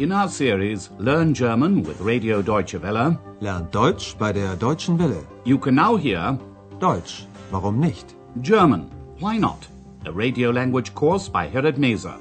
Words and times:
In 0.00 0.12
our 0.12 0.30
series 0.30 0.88
Learn 0.98 1.34
German 1.34 1.82
with 1.82 2.00
Radio 2.00 2.40
Deutsche 2.40 2.80
Welle, 2.80 3.18
Lernt 3.40 3.70
Deutsch 3.70 4.16
bei 4.16 4.32
der 4.32 4.56
Deutschen 4.56 4.98
Welle. 4.98 5.26
you 5.44 5.58
can 5.58 5.74
now 5.74 5.94
hear 5.94 6.38
Deutsch, 6.78 7.26
warum 7.50 7.78
nicht? 7.78 8.14
German, 8.40 8.90
Why 9.18 9.36
Not? 9.36 9.68
A 10.06 10.10
radio 10.10 10.50
language 10.52 10.94
course 10.94 11.28
by 11.28 11.46
Herrad 11.46 11.76
Meese. 11.76 12.14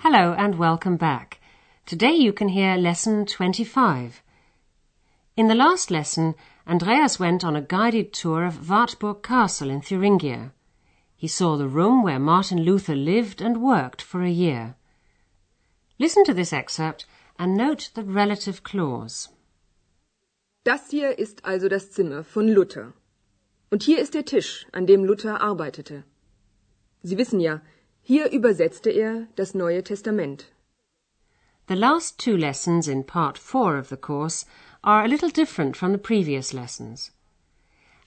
Hello 0.00 0.34
and 0.36 0.58
welcome 0.58 0.98
back. 0.98 1.40
Today 1.86 2.12
you 2.12 2.34
can 2.34 2.48
hear 2.48 2.76
lesson 2.76 3.24
25. 3.24 4.22
In 5.40 5.48
the 5.48 5.54
last 5.54 5.90
lesson, 5.90 6.34
Andreas 6.66 7.18
went 7.18 7.44
on 7.44 7.56
a 7.56 7.62
guided 7.62 8.12
tour 8.12 8.44
of 8.44 8.68
Wartburg 8.68 9.22
Castle 9.22 9.70
in 9.70 9.80
Thuringia. 9.80 10.52
He 11.16 11.28
saw 11.28 11.56
the 11.56 11.66
room 11.66 12.02
where 12.02 12.18
Martin 12.18 12.62
Luther 12.62 12.94
lived 12.94 13.40
and 13.40 13.62
worked 13.62 14.02
for 14.02 14.20
a 14.20 14.28
year. 14.28 14.76
Listen 15.98 16.24
to 16.24 16.34
this 16.34 16.52
excerpt 16.52 17.06
and 17.38 17.56
note 17.56 17.90
the 17.94 18.04
relative 18.04 18.62
clause. 18.62 19.30
Das 20.62 20.90
hier 20.90 21.18
ist 21.18 21.40
also 21.42 21.70
das 21.70 21.90
Zimmer 21.90 22.22
von 22.22 22.46
Luther. 22.46 22.92
Und 23.70 23.84
hier 23.84 23.98
ist 23.98 24.12
der 24.12 24.26
Tisch, 24.26 24.66
an 24.74 24.84
dem 24.84 25.06
Luther 25.06 25.40
arbeitete. 25.40 26.04
Sie 27.02 27.16
wissen 27.16 27.40
ja, 27.40 27.62
hier 28.02 28.30
übersetzte 28.30 28.90
er 28.90 29.26
das 29.36 29.54
Neue 29.54 29.82
Testament. 29.82 30.52
The 31.66 31.76
last 31.76 32.18
two 32.18 32.36
lessons 32.36 32.88
in 32.88 33.04
part 33.04 33.38
four 33.38 33.78
of 33.78 33.88
the 33.88 33.96
course 33.96 34.44
are 34.82 35.04
a 35.04 35.08
little 35.08 35.28
different 35.28 35.76
from 35.76 35.92
the 35.92 35.98
previous 35.98 36.54
lessons. 36.54 37.10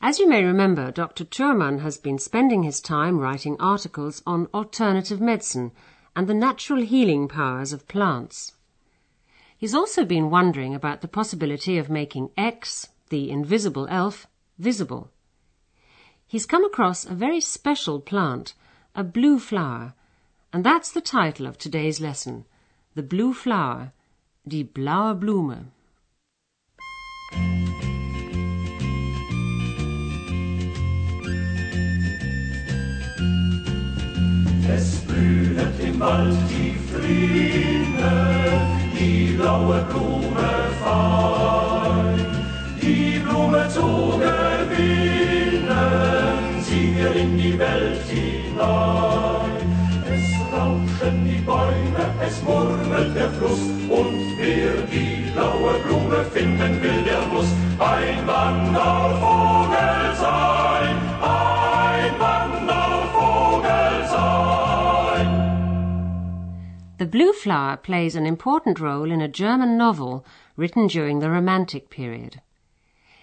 As 0.01 0.19
you 0.19 0.27
may 0.27 0.43
remember, 0.43 0.91
Dr. 0.91 1.23
Thurman 1.23 1.79
has 1.79 1.97
been 1.97 2.17
spending 2.17 2.63
his 2.63 2.81
time 2.81 3.19
writing 3.19 3.55
articles 3.59 4.21
on 4.25 4.47
alternative 4.53 5.21
medicine 5.21 5.71
and 6.15 6.27
the 6.27 6.33
natural 6.33 6.81
healing 6.81 7.27
powers 7.27 7.73
of 7.73 7.87
plants. 7.87 8.53
He's 9.55 9.73
also 9.73 10.03
been 10.03 10.29
wondering 10.29 10.75
about 10.75 11.01
the 11.01 11.07
possibility 11.07 11.77
of 11.77 11.89
making 11.89 12.31
X, 12.35 12.89
the 13.09 13.29
invisible 13.29 13.87
elf, 13.89 14.27
visible. 14.57 15.09
He's 16.27 16.45
come 16.45 16.65
across 16.65 17.05
a 17.05 17.13
very 17.13 17.39
special 17.39 18.01
plant, 18.01 18.55
a 18.95 19.03
blue 19.03 19.39
flower, 19.39 19.93
and 20.51 20.63
that's 20.63 20.91
the 20.91 21.01
title 21.01 21.45
of 21.45 21.57
today's 21.57 22.01
lesson, 22.01 22.45
The 22.95 23.03
Blue 23.03 23.33
Flower, 23.33 23.93
die 24.47 24.63
blaue 24.63 25.13
Blume. 25.13 25.71
Blühet 35.53 35.79
im 35.79 35.99
Wald 35.99 36.37
die 36.49 36.75
Fliene, 36.89 38.13
die 38.97 39.35
blaue 39.37 39.85
Blume 39.89 40.53
fein. 40.83 42.25
Die 42.81 43.19
Blume 43.19 43.67
zu 43.69 44.19
gewinnen, 44.19 45.69
zieh 46.61 46.95
wir 46.95 47.15
in 47.15 47.37
die 47.37 47.57
Welt 47.57 48.01
hinein. 48.09 49.51
Es 50.05 50.25
rauschen 50.51 51.25
die 51.25 51.41
Bäume, 51.41 52.05
es 52.25 52.41
murmelt 52.43 53.15
der 53.15 53.29
Fluss, 53.31 53.61
und 53.89 54.37
wer 54.37 54.73
die 54.91 55.31
blaue 55.31 55.73
Blume 55.85 56.25
finden 56.33 56.81
will, 56.81 57.03
der 57.03 57.21
muss 57.31 57.47
ein 57.79 58.27
Wandervogel 58.27 60.15
sein, 60.19 60.62
blue 67.13 67.31
flower 67.31 67.77
plays 67.77 68.15
an 68.15 68.25
important 68.25 68.79
role 68.79 69.11
in 69.11 69.21
a 69.21 69.27
German 69.27 69.77
novel 69.77 70.25
written 70.57 70.87
during 70.87 71.19
the 71.19 71.29
Romantic 71.29 71.91
period. 71.91 72.41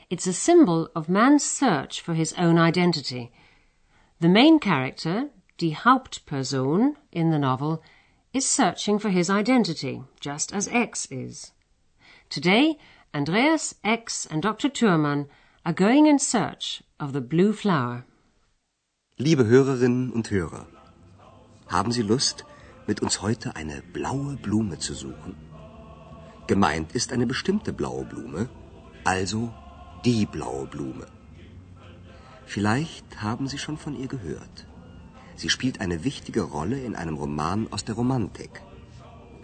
It's 0.09 0.29
a 0.29 0.33
symbol 0.33 0.89
of 0.95 1.09
man's 1.09 1.43
search 1.43 2.01
for 2.01 2.15
his 2.15 2.33
own 2.35 2.57
identity. 2.57 3.33
The 4.21 4.29
main 4.29 4.61
character, 4.61 5.31
die 5.59 5.75
Hauptperson, 5.75 6.95
in 7.11 7.33
the 7.33 7.39
novel, 7.41 7.83
is 8.33 8.47
searching 8.47 9.01
for 9.01 9.11
his 9.11 9.29
identity, 9.29 10.05
just 10.21 10.55
as 10.55 10.69
X 10.69 11.09
is. 11.11 11.51
Today, 12.29 12.79
Andreas, 13.13 13.75
X, 13.83 14.25
and 14.31 14.41
Dr. 14.41 14.69
Thurman 14.69 15.27
are 15.67 15.73
going 15.73 16.07
in 16.07 16.21
search 16.21 16.81
of 17.01 17.13
the 17.13 17.21
blue 17.21 17.53
flower. 17.53 18.05
Liebe 19.19 19.47
Hörerinnen 19.47 20.13
und 20.13 20.31
Hörer, 20.31 20.67
haben 21.67 21.91
Sie 21.91 22.03
Lust, 22.03 22.45
mit 22.91 23.03
uns 23.03 23.23
heute 23.23 23.55
eine 23.55 23.83
blaue 23.97 24.37
Blume 24.45 24.77
zu 24.87 24.95
suchen? 24.95 25.37
Gemeint 26.49 26.91
ist 26.99 27.13
eine 27.13 27.29
bestimmte 27.33 27.73
blaue 27.73 28.05
Blume, 28.05 28.49
also 29.05 29.55
die 30.05 30.27
blaue 30.27 30.67
Blume. 30.67 31.07
Vielleicht 32.47 33.23
haben 33.23 33.47
Sie 33.47 33.59
schon 33.59 33.79
von 33.85 33.95
ihr 34.03 34.09
gehört. 34.09 34.67
Sie 35.37 35.51
spielt 35.55 35.81
eine 35.81 36.03
wichtige 36.03 36.43
Rolle 36.57 36.81
in 36.89 36.97
einem 36.97 37.17
Roman 37.23 37.69
aus 37.71 37.85
der 37.85 37.95
Romantik. 37.95 38.61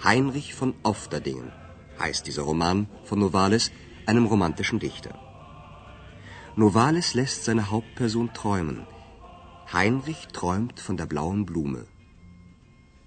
Heinrich 0.03 0.53
von 0.61 0.75
Ofterdingen 0.83 1.53
heißt 2.01 2.27
dieser 2.27 2.43
Roman 2.43 2.89
von 3.05 3.21
Novalis, 3.21 3.71
einem 4.07 4.27
romantischen 4.27 4.81
Dichter. 4.81 5.15
Novalis 6.57 7.15
lässt 7.15 7.45
seine 7.45 7.71
Hauptperson 7.71 8.33
träumen. 8.35 8.87
Heinrich 9.73 10.27
träumt 10.33 10.81
von 10.81 10.97
der 10.97 11.07
blauen 11.07 11.47
Blume. 11.47 11.87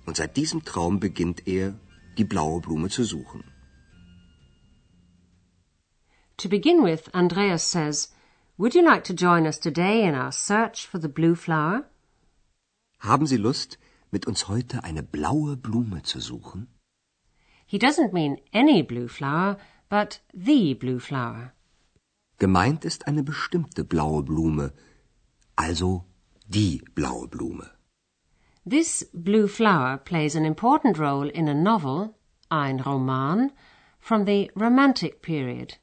Und 0.09 0.17
seit 0.17 0.37
diesem 0.37 0.65
Traum 0.65 0.99
beginnt 0.99 1.47
er, 1.47 1.75
die 2.17 2.23
blaue 2.23 2.61
Blume 2.61 2.89
zu 2.89 3.03
suchen. 3.03 3.43
To 6.37 6.49
begin 6.49 6.83
with, 6.83 7.13
Andreas 7.13 7.69
says, 7.69 8.11
Would 8.57 8.73
you 8.73 8.83
like 8.83 9.03
to 9.03 9.13
join 9.13 9.45
us 9.45 9.59
today 9.59 10.07
in 10.07 10.15
our 10.15 10.31
search 10.31 10.87
for 10.87 10.99
the 10.99 11.07
blue 11.07 11.35
flower? 11.35 11.83
Haben 12.97 13.27
Sie 13.27 13.37
Lust, 13.37 13.77
mit 14.09 14.25
uns 14.25 14.47
heute 14.47 14.83
eine 14.83 15.03
blaue 15.03 15.55
Blume 15.55 16.01
zu 16.01 16.19
suchen? 16.19 16.65
He 17.67 17.77
doesn't 17.77 18.11
mean 18.11 18.39
any 18.51 18.81
blue 18.81 19.07
flower, 19.07 19.59
but 19.89 20.21
the 20.33 20.73
blue 20.73 20.99
flower. 20.99 21.53
Gemeint 22.39 22.83
ist 22.83 23.05
eine 23.05 23.21
bestimmte 23.21 23.83
blaue 23.83 24.23
Blume, 24.23 24.73
also 25.55 26.03
die 26.47 26.81
blaue 26.95 27.27
Blume. 27.27 27.78
This 28.69 29.03
blue 29.15 29.47
flower 29.47 29.97
plays 29.97 30.35
an 30.35 30.45
important 30.45 30.99
role 30.99 31.27
in 31.27 31.47
a 31.47 31.55
novel, 31.55 32.13
ein 32.51 32.77
Roman, 32.85 33.51
from 33.99 34.25
the 34.25 34.51
Romantic 34.53 35.23
period, 35.23 35.79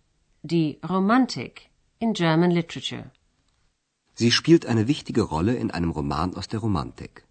die 0.47 0.79
Romantik, 0.89 1.69
in 2.01 2.15
German 2.15 2.53
literature. 2.53 3.11
Sie 4.15 4.31
spielt 4.31 4.67
eine 4.67 4.87
wichtige 4.87 5.23
Rolle 5.23 5.57
in 5.57 5.73
einem 5.73 5.91
Roman 5.91 6.37
aus 6.37 6.47
der 6.47 6.61
Romantik. 6.61 7.25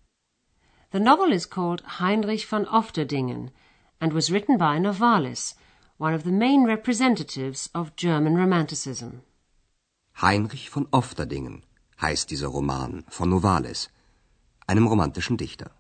The 0.92 1.00
novel 1.00 1.32
is 1.32 1.50
called 1.50 2.00
Heinrich 2.02 2.46
von 2.46 2.66
Ofterdingen 2.66 3.52
and 4.02 4.14
was 4.14 4.30
written 4.30 4.58
by 4.58 4.78
Novalis, 4.78 5.56
one 5.98 6.14
of 6.14 6.26
the 6.26 6.32
main 6.32 6.66
representatives 6.66 7.70
of 7.74 7.96
German 7.96 8.36
Romanticism. 8.36 9.22
Heinrich 10.22 10.70
von 10.70 10.86
Ofterdingen 10.92 11.64
heißt 12.02 12.30
dieser 12.30 12.48
Roman 12.48 13.06
von 13.08 13.30
Novalis, 13.30 13.90
einem 14.68 14.88
romantischen 14.88 15.38
Dichter. 15.38 15.72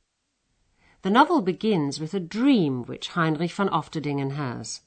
The 1.03 1.12
novel 1.12 1.41
begins 1.41 2.00
with 2.00 2.13
a 2.13 2.19
dream 2.19 2.84
which 2.88 3.16
Heinrich 3.16 3.53
von 3.53 3.69
Ofterdingen 3.69 4.38
has. 4.38 4.81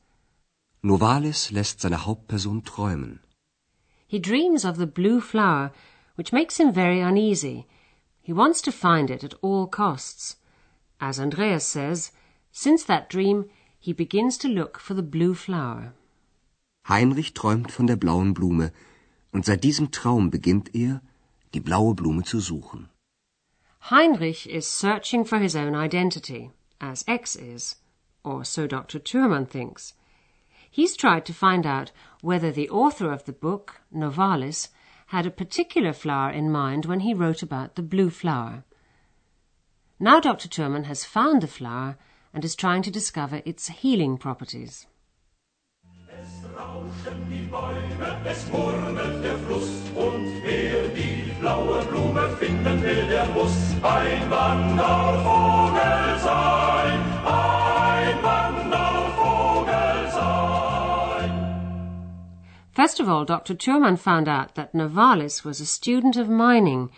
Novalis 0.83 1.51
lässt 1.51 1.81
seine 1.81 2.07
Hauptperson 2.07 2.65
träumen. 2.65 3.21
He 4.07 4.19
dreams 4.19 4.65
of 4.65 4.79
the 4.79 4.87
blue 4.87 5.21
flower, 5.21 5.73
which 6.17 6.33
makes 6.33 6.57
him 6.59 6.73
very 6.73 7.01
uneasy. 7.01 7.67
He 8.23 8.33
wants 8.33 8.63
to 8.63 8.73
find 8.73 9.11
it 9.11 9.23
at 9.23 9.35
all 9.43 9.67
costs. 9.67 10.37
As 11.01 11.21
Andreas 11.21 11.67
says, 11.67 12.11
since 12.51 12.85
that 12.85 13.09
dream, 13.09 13.45
he 13.79 13.93
begins 13.93 14.39
to 14.39 14.49
look 14.49 14.79
for 14.81 14.95
the 14.95 15.03
blue 15.03 15.35
flower. 15.35 15.95
Heinrich 16.89 17.35
träumt 17.35 17.71
von 17.71 17.87
der 17.87 17.97
blauen 17.97 18.35
Blume, 18.35 18.73
und 19.31 19.45
seit 19.45 19.63
diesem 19.63 19.91
Traum 19.91 20.31
beginnt 20.31 20.75
er, 20.75 21.01
die 21.55 21.61
blaue 21.61 21.95
Blume 21.95 22.25
zu 22.25 22.41
suchen. 22.41 22.89
Heinrich 23.81 24.47
is 24.47 24.67
searching 24.67 25.25
for 25.25 25.39
his 25.39 25.57
own 25.57 25.75
identity, 25.75 26.51
as 26.81 27.05
X 27.07 27.37
is, 27.37 27.77
or 28.25 28.45
so 28.45 28.67
Dr. 28.67 28.99
Thurman 28.99 29.47
thinks. 29.47 29.95
He's 30.71 30.97
tried 30.97 31.25
to 31.27 31.33
find 31.33 31.67
out 31.67 31.91
whether 32.21 32.53
the 32.53 32.69
author 32.69 33.11
of 33.11 33.25
the 33.25 33.33
book, 33.33 33.81
Novalis, 33.93 34.69
had 35.07 35.25
a 35.25 35.31
particular 35.31 35.93
flower 35.93 36.31
in 36.31 36.51
mind 36.51 36.85
when 36.85 37.01
he 37.01 37.15
wrote 37.15 37.43
about 37.43 37.77
the 37.77 37.83
blue 37.83 38.11
flower. 38.11 38.65
Now 39.99 40.21
Dr. 40.21 40.49
Thurman 40.49 40.85
has 40.85 41.05
found 41.05 41.43
the 41.43 41.47
flower 41.47 41.97
and 42.35 42.45
is 42.45 42.55
trying 42.55 42.83
to 42.83 42.91
discover 42.91 43.43
its 43.45 43.69
healing 43.69 44.19
properties. 44.19 44.87
rauschen 46.59 47.31
die 47.31 47.47
Bäume, 47.51 48.21
es 48.25 48.51
murmelt 48.51 49.23
der 49.23 49.39
Fluss, 49.39 49.71
und 49.95 50.43
wer 50.43 50.89
die 50.89 51.28
blaue 51.41 51.85
Blume 51.87 52.37
finden 52.37 52.83
will, 52.83 53.09
der 53.09 53.27
muss 53.35 53.75
ein 53.83 54.31
Wandervogel 54.31 56.19
sein, 56.19 57.01
ein 57.25 58.23
Wandervogel 58.23 60.11
sein. 60.11 61.31
First 62.73 63.01
of 63.01 63.09
all, 63.09 63.25
Dr. 63.25 63.55
Thurman 63.55 63.97
found 63.97 64.29
out 64.29 64.55
that 64.57 64.75
Novalis 64.75 65.45
was 65.45 65.61
a 65.61 65.67
student 65.67 66.17
of 66.17 66.29
mining 66.29 66.91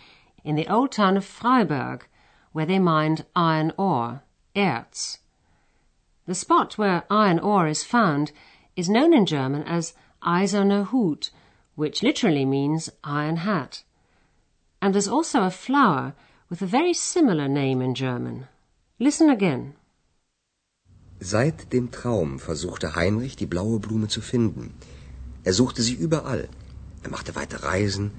in 0.43 0.55
the 0.55 0.67
old 0.67 0.91
town 0.91 1.17
of 1.17 1.25
Freiberg, 1.25 2.01
where 2.51 2.65
they 2.65 2.79
mined 2.79 3.25
iron 3.35 3.71
ore, 3.77 4.23
Erz. 4.55 5.19
The 6.25 6.35
spot 6.35 6.77
where 6.77 7.03
iron 7.09 7.39
ore 7.39 7.67
is 7.67 7.83
found 7.83 8.31
is 8.75 8.89
known 8.89 9.13
in 9.13 9.25
German 9.25 9.63
as 9.63 9.93
Eiserner 10.23 10.85
Hut, 10.85 11.29
which 11.75 12.03
literally 12.03 12.45
means 12.45 12.89
iron 13.03 13.37
hat. 13.37 13.83
And 14.81 14.93
there's 14.93 15.13
also 15.17 15.39
a 15.43 15.51
flower 15.65 16.13
with 16.49 16.61
a 16.61 16.73
very 16.77 16.93
similar 16.93 17.47
name 17.47 17.81
in 17.81 17.93
German. 17.93 18.47
Listen 18.99 19.29
again. 19.29 19.75
Seit 21.19 21.71
dem 21.71 21.91
Traum 21.91 22.39
versuchte 22.39 22.95
Heinrich, 22.95 23.35
die 23.35 23.45
blaue 23.45 23.79
Blume 23.79 24.07
zu 24.07 24.21
finden. 24.21 24.73
Er 25.43 25.53
suchte 25.53 25.83
sie 25.83 25.93
überall. 25.93 26.49
Er 27.03 27.11
machte 27.11 27.35
weite 27.35 27.63
Reisen. 27.63 28.11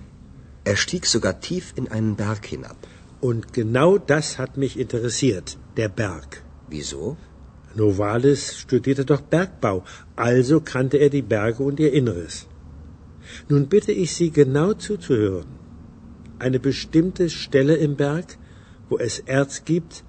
Er 0.65 0.77
stieg 0.77 1.07
sogar 1.07 1.41
tief 1.41 1.73
in 1.77 1.89
einen 1.89 2.15
Berg 2.17 2.47
hinab. 2.47 2.77
Und 3.21 3.53
genau 3.53 3.99
das 3.99 4.39
hat 4.39 4.57
mich 4.57 4.79
interessiert, 4.79 5.59
der 5.77 5.89
Berg. 5.89 6.43
Wieso? 6.69 7.17
Novalis 7.75 8.57
studierte 8.57 9.05
doch 9.05 9.21
Bergbau, 9.21 9.85
also 10.15 10.61
kannte 10.61 10.99
er 10.99 11.11
die 11.11 11.23
Berge 11.23 11.63
und 11.63 11.81
ihr 11.81 11.93
Inneres. 11.93 12.47
Nun 13.49 13.69
bitte 13.69 13.93
ich 13.93 14.15
Sie 14.15 14.31
genau 14.31 14.75
zuzuhören. 14.75 15.62
Eine 16.39 16.59
bestimmte 16.59 17.31
Stelle 17.31 17.77
im 17.77 17.97
Berg, 17.97 18.39
wo 18.89 18.99
es 18.99 19.19
Erz 19.21 19.65
gibt, 19.65 20.05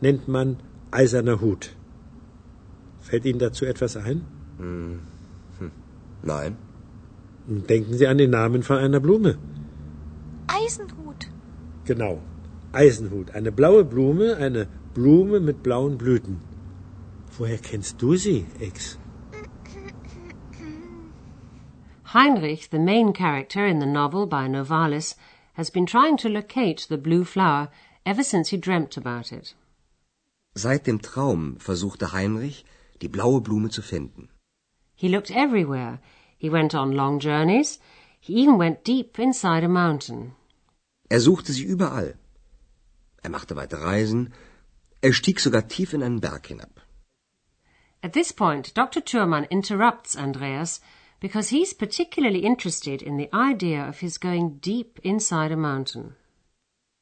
nennt 0.00 0.28
man 0.28 0.56
eiserner 0.90 1.40
Hut. 1.40 1.76
Fällt 3.00 3.24
Ihnen 3.26 3.38
dazu 3.38 3.64
etwas 3.66 3.96
ein? 3.96 4.24
Hm. 4.58 5.00
Hm. 5.58 5.70
Nein. 6.22 6.56
Denken 7.46 7.94
Sie 7.94 8.06
an 8.06 8.18
den 8.18 8.30
Namen 8.30 8.62
von 8.62 8.78
einer 8.78 9.00
Blume. 9.00 9.36
Eisenhut. 10.46 11.28
Genau. 11.84 12.20
Eisenhut. 12.72 13.32
Eine 13.32 13.52
blaue 13.52 13.84
Blume, 13.84 14.36
eine 14.36 14.66
Blume 14.94 15.40
mit 15.40 15.62
blauen 15.62 15.98
Blüten. 15.98 16.40
Woher 17.36 17.58
kennst 17.58 18.00
du 18.00 18.16
sie, 18.16 18.46
Ex? 18.60 18.98
Heinrich, 22.14 22.68
the 22.70 22.78
main 22.78 23.12
character 23.12 23.66
in 23.66 23.80
the 23.80 23.86
novel 23.86 24.26
by 24.26 24.48
Novalis, 24.48 25.16
has 25.54 25.70
been 25.70 25.86
trying 25.86 26.16
to 26.18 26.28
locate 26.28 26.86
the 26.88 26.98
blue 26.98 27.24
flower 27.24 27.68
ever 28.04 28.22
since 28.22 28.50
he 28.50 28.56
dreamt 28.56 28.96
about 28.96 29.32
it. 29.32 29.54
Seit 30.56 30.84
dem 30.84 31.00
Traum 31.00 31.56
versuchte 31.58 32.12
Heinrich, 32.12 32.64
die 33.00 33.08
blaue 33.08 33.40
Blume 33.40 33.70
zu 33.70 33.82
finden. 33.82 34.28
He 34.94 35.08
looked 35.08 35.30
everywhere. 35.30 35.98
He 36.38 36.48
went 36.48 36.74
on 36.74 36.92
long 36.92 37.18
journeys. 37.18 37.78
He 38.20 38.34
even 38.34 38.58
went 38.58 38.84
deep 38.84 39.18
inside 39.18 39.64
a 39.64 39.68
mountain. 39.68 40.32
Er 41.10 41.20
suchte 41.20 41.52
sie 41.52 41.64
überall. 41.64 42.14
Er 43.22 43.30
machte 43.30 43.56
weite 43.56 43.80
Reisen. 43.80 44.32
Er 45.02 45.12
stieg 45.12 45.40
sogar 45.40 45.68
tief 45.68 45.92
in 45.92 46.02
einen 46.02 46.20
Berg 46.20 46.46
hinab. 46.46 46.80
At 48.02 48.12
this 48.12 48.32
point, 48.32 48.74
Dr. 48.74 49.00
Thurman 49.00 49.44
interrupts 49.44 50.16
Andreas 50.16 50.80
because 51.20 51.48
he's 51.48 51.72
particularly 51.72 52.40
interested 52.40 53.02
in 53.02 53.16
the 53.16 53.28
idea 53.32 53.82
of 53.82 54.00
his 54.00 54.18
going 54.18 54.58
deep 54.60 54.98
inside 55.02 55.52
a 55.52 55.56
mountain. 55.56 56.14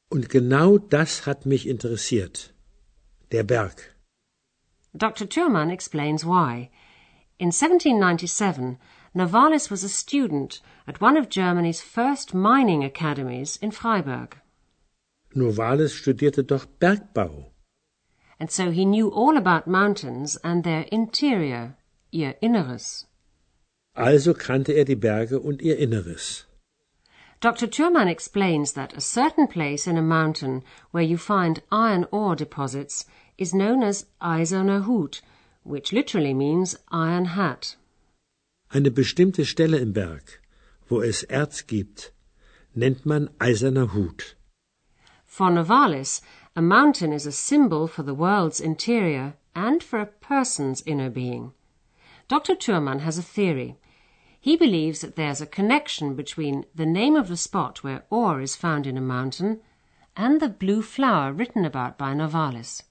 Und 0.09 0.29
genau 0.29 0.77
das 0.77 1.25
hat 1.25 1.45
mich 1.45 1.67
interessiert. 1.67 2.53
Der 3.31 3.43
Berg. 3.43 3.95
Dr. 4.95 5.25
Thurman 5.25 5.71
explains 5.71 6.23
why. 6.23 6.69
In 7.39 7.51
1797, 7.51 8.77
Novalis 9.15 9.71
was 9.71 9.83
a 9.83 9.89
student 9.89 10.61
at 10.87 11.01
one 11.01 11.17
of 11.17 11.29
Germany's 11.29 11.81
first 11.81 12.33
mining 12.33 12.83
academies 12.83 13.57
in 13.57 13.71
Freiberg. 13.71 14.39
Novalis 15.35 15.95
studierte 15.95 16.43
doch 16.45 16.67
Bergbau. 16.79 17.45
And 18.39 18.51
so 18.51 18.71
he 18.71 18.85
knew 18.85 19.09
all 19.09 19.37
about 19.37 19.67
mountains 19.67 20.37
and 20.43 20.63
their 20.63 20.81
interior, 20.91 21.75
ihr 22.11 22.35
Inneres. 22.41 23.05
Also 23.95 24.33
kannte 24.33 24.73
er 24.73 24.85
die 24.85 24.95
Berge 24.95 25.39
und 25.39 25.61
ihr 25.61 25.77
Inneres. 25.77 26.45
Dr. 27.41 27.69
Thurman 27.69 28.07
explains 28.07 28.73
that 28.73 28.95
a 28.95 29.01
certain 29.01 29.47
place 29.47 29.85
in 29.85 29.97
a 29.97 30.01
mountain 30.01 30.63
where 30.91 31.03
you 31.03 31.17
find 31.17 31.61
iron 31.71 32.07
ore 32.09 32.35
deposits 32.35 33.05
is 33.37 33.53
known 33.53 33.83
as 33.83 34.07
Eiserner 34.19 34.85
Hut, 34.85 35.21
which 35.63 35.91
literally 35.91 36.33
means 36.33 36.75
iron 36.91 37.25
hat. 37.25 37.75
Eine 38.71 38.89
bestimmte 38.89 39.45
Stelle 39.45 39.77
im 39.77 39.93
Berg, 39.93 40.41
wo 40.89 41.01
es 41.01 41.23
Erz 41.29 41.67
gibt, 41.67 42.11
nennt 42.75 43.05
man 43.05 43.29
Eiserner 43.39 43.93
Hut. 43.93 44.35
For 45.25 45.51
Novalis, 45.51 46.21
a 46.55 46.61
mountain 46.61 47.13
is 47.13 47.27
a 47.27 47.31
symbol 47.31 47.87
for 47.87 48.01
the 48.01 48.15
world's 48.15 48.59
interior 48.59 49.35
and 49.53 49.83
for 49.83 49.99
a 49.99 50.07
person's 50.07 50.81
inner 50.87 51.11
being. 51.11 51.51
Dr. 52.27 52.55
Thurman 52.55 52.99
has 52.99 53.19
a 53.19 53.21
theory. 53.21 53.77
He 54.43 54.57
believes 54.57 54.99
that 54.99 55.15
there's 55.15 55.39
a 55.39 55.45
connection 55.45 56.15
between 56.15 56.65
the 56.75 56.85
name 56.85 57.15
of 57.15 57.29
the 57.29 57.37
spot 57.37 57.81
where 57.81 58.03
ore 58.09 58.41
is 58.41 58.57
found 58.57 58.85
in 58.85 58.97
a 58.97 59.01
mountain 59.15 59.61
and 60.17 60.41
the 60.41 60.49
blue 60.49 60.81
flower 60.81 61.31
written 61.31 61.63
about 61.63 61.97
by 61.97 62.13
Novalis. 62.13 62.83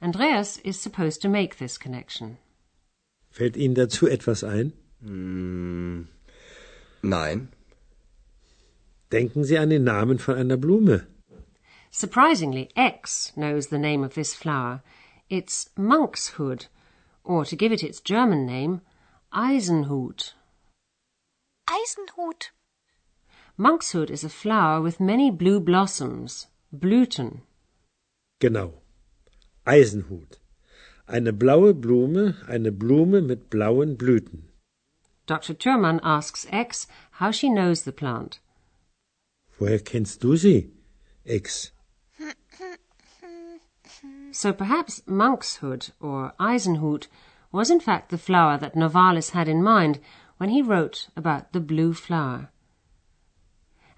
Andreas 0.00 0.56
is 0.64 0.80
supposed 0.80 1.20
to 1.20 1.28
make 1.28 1.58
this 1.58 1.76
connection. 1.76 2.38
Fällt 3.30 3.58
Ihnen 3.58 3.74
dazu 3.74 4.08
etwas 4.08 4.42
ein? 4.42 4.72
Hm, 5.04 6.08
nein. 7.02 7.48
Denken 9.10 9.44
Sie 9.44 9.58
an 9.58 9.68
den 9.68 9.84
Namen 9.84 10.18
von 10.18 10.38
einer 10.38 10.56
Blume. 10.56 11.06
Surprisingly, 11.90 12.70
X 12.74 13.32
knows 13.36 13.66
the 13.66 13.78
name 13.78 14.02
of 14.02 14.14
this 14.14 14.34
flower. 14.34 14.82
It's 15.28 15.68
monkshood, 15.76 16.68
or 17.22 17.44
to 17.44 17.54
give 17.54 17.70
it 17.70 17.84
its 17.84 18.00
German 18.00 18.46
name, 18.46 18.80
Eisenhut. 19.30 20.32
Eisenhut. 21.70 22.50
Monkshood 23.56 24.10
is 24.10 24.24
a 24.24 24.28
flower 24.28 24.82
with 24.82 24.98
many 24.98 25.30
blue 25.30 25.60
blossoms, 25.60 26.48
Blüten. 26.74 27.42
Genau. 28.40 28.72
Eisenhut. 29.64 30.38
Eine 31.06 31.32
blaue 31.32 31.72
Blume, 31.72 32.34
eine 32.48 32.72
Blume 32.72 33.20
mit 33.20 33.50
blauen 33.50 33.96
Blüten. 33.96 34.48
Dr. 35.26 35.54
Thurman 35.54 36.00
asks 36.02 36.44
X 36.50 36.88
how 37.20 37.30
she 37.30 37.48
knows 37.48 37.82
the 37.82 37.92
plant. 37.92 38.40
Woher 39.60 39.78
kennst 39.78 40.24
du 40.24 40.36
sie, 40.36 40.72
Ex? 41.24 41.70
So 44.32 44.52
perhaps 44.52 45.02
monkshood 45.06 45.92
or 46.00 46.34
Eisenhut 46.40 47.06
was 47.52 47.70
in 47.70 47.80
fact 47.80 48.10
the 48.10 48.18
flower 48.18 48.56
that 48.58 48.74
Novalis 48.74 49.30
had 49.30 49.48
in 49.48 49.62
mind 49.62 50.00
when 50.40 50.48
he 50.48 50.62
wrote 50.62 51.08
about 51.18 51.52
the 51.52 51.60
blue 51.60 51.92
flower. 51.92 52.48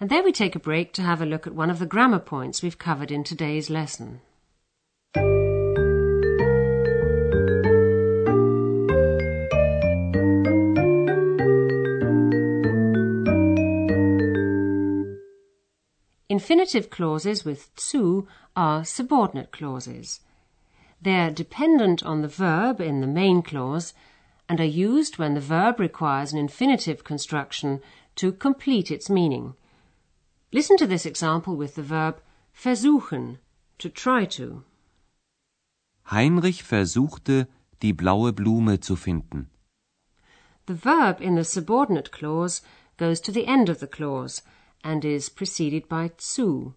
And 0.01 0.11
there 0.11 0.25
we 0.25 0.33
take 0.33 0.57
a 0.57 0.59
break 0.59 0.93
to 0.95 1.03
have 1.03 1.23
a 1.23 1.25
look 1.25 1.47
at 1.47 1.55
one 1.55 1.71
of 1.71 1.79
the 1.79 1.87
grammar 1.87 2.19
points 2.19 2.65
we've 2.65 2.81
covered 2.81 3.13
in 3.13 3.23
today's 3.23 3.71
lesson. 3.71 4.21
Infinitive 16.29 16.91
clauses 16.91 17.45
with 17.45 17.71
zu 17.79 18.27
are 18.57 18.85
subordinate 18.85 19.53
clauses. 19.53 20.19
They're 21.01 21.31
dependent 21.31 22.03
on 22.03 22.23
the 22.23 22.27
verb 22.27 22.81
in 22.81 23.01
the 23.01 23.07
main 23.07 23.43
clause 23.43 23.95
and 24.49 24.61
are 24.61 24.65
used 24.65 25.19
when 25.19 25.35
the 25.35 25.41
verb 25.41 25.81
requires 25.81 26.33
an 26.33 26.39
infinitive 26.39 27.05
construction 27.05 27.81
to 28.17 28.33
complete 28.33 28.91
its 28.91 29.09
meaning. 29.09 29.55
Listen 30.53 30.77
to 30.77 30.87
this 30.87 31.07
example 31.07 31.57
with 31.57 31.75
the 31.75 31.83
verb 31.83 32.21
versuchen, 32.55 33.39
to 33.79 33.89
try 33.89 34.25
to. 34.27 34.65
Heinrich 36.05 36.63
versuchte, 36.63 37.47
die 37.81 37.93
blaue 37.93 38.33
Blume 38.33 38.79
zu 38.81 38.97
finden. 38.97 39.47
The 40.67 40.75
verb 40.75 41.21
in 41.21 41.35
the 41.35 41.45
subordinate 41.45 42.11
clause 42.13 42.63
goes 42.97 43.21
to 43.23 43.33
the 43.33 43.47
end 43.47 43.69
of 43.69 43.81
the 43.81 43.87
clause 43.87 44.43
and 44.85 45.05
is 45.05 45.29
preceded 45.29 45.89
by 45.89 46.11
zu. 46.19 46.75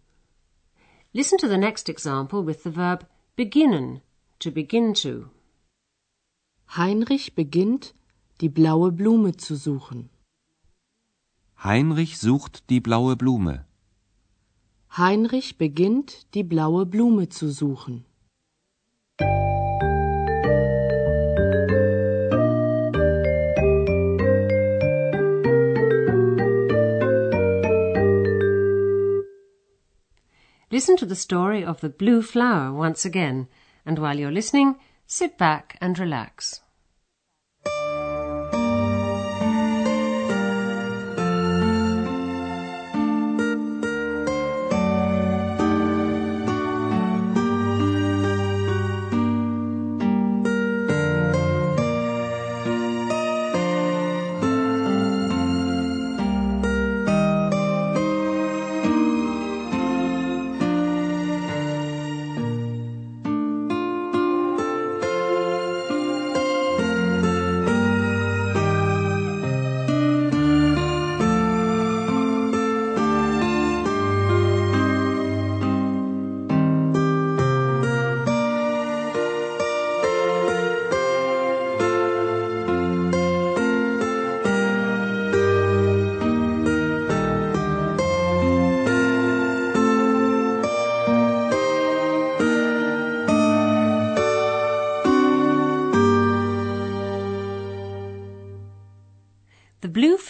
Listen 1.13 1.37
to 1.39 1.47
the 1.47 1.57
next 1.57 1.89
example 1.89 2.43
with 2.43 2.63
the 2.63 2.71
verb 2.71 3.05
beginnen, 3.37 4.01
to 4.39 4.51
begin 4.51 4.93
to. 4.95 5.29
Heinrich 6.67 7.35
beginnt, 7.35 7.93
die 8.41 8.49
blaue 8.49 8.91
Blume 8.91 9.37
zu 9.37 9.55
suchen. 9.55 10.09
Heinrich 11.63 12.17
sucht 12.17 12.69
die 12.69 12.81
blaue 12.81 13.15
Blume. 13.15 13.65
Heinrich 14.97 15.57
beginnt, 15.57 16.27
die 16.33 16.43
blaue 16.43 16.85
Blume 16.85 17.29
zu 17.29 17.51
suchen. 17.51 18.05
Listen 30.71 30.97
to 30.97 31.05
the 31.05 31.15
story 31.15 31.63
of 31.63 31.79
the 31.79 31.89
blue 31.89 32.21
flower 32.21 32.73
once 32.73 33.05
again, 33.05 33.47
and 33.85 33.97
while 33.97 34.19
you're 34.19 34.29
listening, 34.29 34.75
sit 35.07 35.37
back 35.37 35.77
and 35.81 35.97
relax. 35.99 36.61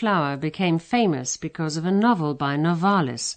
Flower 0.06 0.38
became 0.38 0.78
famous 0.78 1.30
because 1.48 1.76
of 1.80 1.86
a 1.86 2.00
novel 2.08 2.32
by 2.36 2.54
Novalis, 2.56 3.28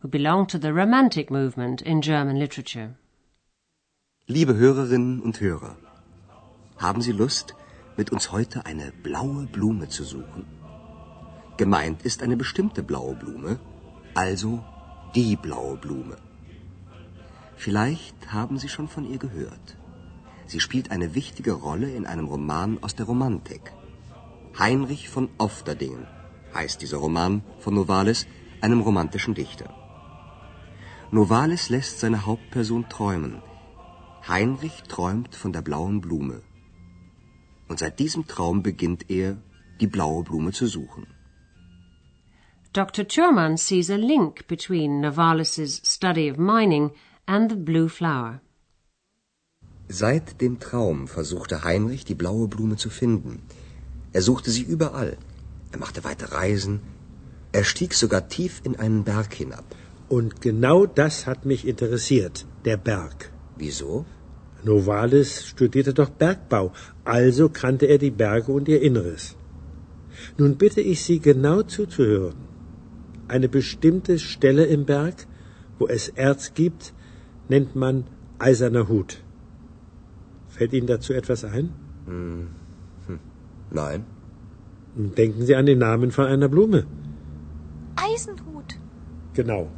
who 0.00 0.08
belonged 0.08 0.48
to 0.52 0.58
the 0.58 0.72
Romantic 0.72 1.26
movement 1.30 1.82
in 1.82 2.02
German 2.02 2.36
literature. 2.44 2.88
Liebe 4.26 4.54
Hörerinnen 4.62 5.20
und 5.20 5.40
Hörer, 5.40 5.76
haben 6.78 7.00
Sie 7.00 7.12
Lust, 7.12 7.54
mit 7.96 8.10
uns 8.10 8.32
heute 8.32 8.66
eine 8.66 8.92
blaue 9.04 9.46
Blume 9.46 9.86
zu 9.88 10.02
suchen? 10.02 10.42
Gemeint 11.58 12.02
ist 12.02 12.24
eine 12.24 12.36
bestimmte 12.36 12.82
blaue 12.82 13.14
Blume, 13.14 13.60
also 14.14 14.64
die 15.14 15.36
blaue 15.36 15.76
Blume. 15.76 16.16
Vielleicht 17.54 18.32
haben 18.32 18.58
Sie 18.58 18.68
schon 18.68 18.88
von 18.88 19.08
ihr 19.12 19.18
gehört. 19.18 19.76
Sie 20.48 20.58
spielt 20.58 20.90
eine 20.90 21.14
wichtige 21.14 21.52
Rolle 21.52 21.88
in 21.92 22.04
einem 22.04 22.26
Roman 22.26 22.78
aus 22.82 22.96
der 22.96 23.06
Romantik. 23.06 23.72
Heinrich 24.58 25.08
von 25.08 25.28
Ofterdingen 25.38 26.15
heißt 26.56 26.82
dieser 26.82 26.98
Roman 27.04 27.42
von 27.64 27.74
Novalis, 27.74 28.20
einem 28.60 28.80
romantischen 28.88 29.34
Dichter. 29.42 29.68
Novalis 31.10 31.68
lässt 31.74 32.00
seine 32.00 32.20
Hauptperson 32.26 32.88
träumen. 32.88 33.34
Heinrich 34.28 34.76
träumt 34.94 35.34
von 35.42 35.52
der 35.56 35.62
blauen 35.68 36.00
Blume. 36.00 36.38
Und 37.68 37.78
seit 37.82 37.98
diesem 37.98 38.26
Traum 38.32 38.62
beginnt 38.62 39.02
er, 39.10 39.36
die 39.80 39.86
blaue 39.86 40.22
Blume 40.24 40.52
zu 40.52 40.66
suchen. 40.66 41.06
Dr. 42.72 43.04
Thurman 43.08 43.56
sees 43.56 43.88
a 43.90 43.96
link 43.96 44.46
between 44.48 45.00
Novalis's 45.00 45.80
study 45.84 46.30
of 46.30 46.36
mining 46.38 46.90
and 47.26 47.50
the 47.50 47.56
blue 47.56 47.88
flower. 47.88 48.40
Seit 49.88 50.40
dem 50.40 50.58
Traum 50.58 51.06
versuchte 51.06 51.62
Heinrich, 51.62 52.04
die 52.04 52.16
blaue 52.16 52.48
Blume 52.48 52.76
zu 52.76 52.90
finden. 52.90 53.42
Er 54.12 54.22
suchte 54.22 54.50
sie 54.50 54.62
überall. 54.62 55.16
Er 55.76 55.80
machte 55.80 56.04
weite 56.04 56.32
Reisen. 56.32 56.80
Er 57.52 57.62
stieg 57.62 57.92
sogar 57.92 58.28
tief 58.28 58.62
in 58.64 58.76
einen 58.76 59.04
Berg 59.04 59.34
hinab. 59.34 59.66
Und 60.08 60.40
genau 60.40 60.86
das 60.86 61.26
hat 61.26 61.44
mich 61.44 61.68
interessiert, 61.68 62.46
der 62.64 62.78
Berg. 62.78 63.30
Wieso? 63.58 64.06
Novalis 64.64 65.44
studierte 65.44 65.92
doch 65.92 66.08
Bergbau, 66.08 66.72
also 67.04 67.50
kannte 67.50 67.84
er 67.84 67.98
die 67.98 68.10
Berge 68.22 68.52
und 68.52 68.68
ihr 68.68 68.80
Inneres. 68.80 69.36
Nun 70.38 70.56
bitte 70.56 70.80
ich 70.80 71.04
Sie 71.04 71.20
genau 71.20 71.60
zuzuhören. 71.60 72.40
Eine 73.28 73.50
bestimmte 73.50 74.18
Stelle 74.18 74.64
im 74.64 74.86
Berg, 74.86 75.26
wo 75.78 75.86
es 75.88 76.08
Erz 76.08 76.54
gibt, 76.54 76.94
nennt 77.50 77.76
man 77.76 78.04
eiserner 78.38 78.88
Hut. 78.88 79.22
Fällt 80.48 80.72
Ihnen 80.72 80.86
dazu 80.86 81.12
etwas 81.12 81.44
ein? 81.44 81.74
Hm. 82.06 82.46
Hm. 83.08 83.20
Nein. 83.70 84.15
Denken 84.96 85.44
Sie 85.44 85.54
an 85.54 85.66
den 85.66 85.78
Namen 85.78 86.10
von 86.10 86.24
einer 86.24 86.48
Blume. 86.48 86.86
Eisenhut. 87.96 88.78
Genau. 89.34 89.68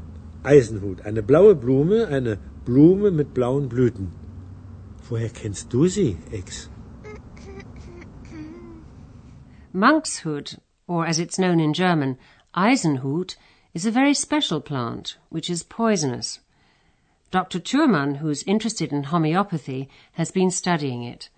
Eisenhut. 0.44 1.04
Eine 1.04 1.24
blaue 1.24 1.56
Blume, 1.56 2.06
eine 2.06 2.38
Blume 2.64 3.10
mit 3.10 3.34
blauen 3.34 3.68
Blüten. 3.68 4.12
Woher 5.08 5.28
kennst 5.28 5.72
du 5.72 5.88
sie, 5.88 6.18
Ex? 6.30 6.70
Monkshood, 9.72 10.58
or 10.86 11.04
as 11.04 11.18
it's 11.18 11.36
known 11.36 11.58
in 11.58 11.72
German, 11.72 12.16
Eisenhut, 12.54 13.34
is 13.74 13.84
a 13.84 13.90
very 13.90 14.14
special 14.14 14.60
plant 14.60 15.18
which 15.30 15.50
is 15.50 15.64
poisonous. 15.64 16.38
Dr. 17.32 17.58
Thurman, 17.58 18.16
who's 18.16 18.44
interested 18.44 18.92
in 18.92 19.04
homeopathy, 19.04 19.88
has 20.12 20.30
been 20.30 20.52
studying 20.52 21.02
it. 21.02 21.28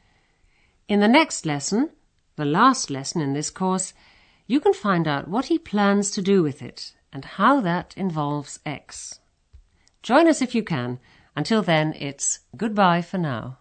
In 0.86 1.00
the 1.00 1.08
next 1.08 1.46
lesson, 1.46 1.88
the 2.36 2.44
last 2.44 2.90
lesson 2.90 3.20
in 3.20 3.32
this 3.32 3.50
course, 3.50 3.92
you 4.46 4.60
can 4.60 4.72
find 4.72 5.06
out 5.06 5.28
what 5.28 5.46
he 5.46 5.58
plans 5.58 6.10
to 6.12 6.22
do 6.22 6.42
with 6.42 6.62
it 6.62 6.92
and 7.12 7.24
how 7.24 7.60
that 7.60 7.94
involves 7.96 8.60
X. 8.64 9.20
Join 10.02 10.28
us 10.28 10.40
if 10.40 10.54
you 10.54 10.62
can. 10.62 10.98
Until 11.36 11.62
then, 11.62 11.94
it's 11.98 12.40
goodbye 12.56 13.02
for 13.02 13.18
now. 13.18 13.58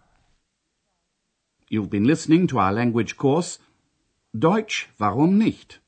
You've 1.68 1.90
been 1.90 2.04
listening 2.04 2.46
to 2.48 2.58
our 2.58 2.72
language 2.72 3.16
course 3.16 3.58
Deutsch, 4.36 4.88
warum 5.00 5.38
nicht? 5.38 5.80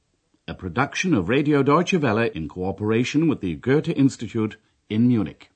A 0.49 0.55
production 0.55 1.15
of 1.15 1.29
Radio 1.29 1.63
Deutsche 1.63 1.95
Welle 1.95 2.29
in 2.35 2.49
cooperation 2.49 3.29
with 3.29 3.41
the 3.41 3.55
Goethe 3.55 3.89
Institute 3.89 4.57
in 4.89 5.07
Munich. 5.07 5.52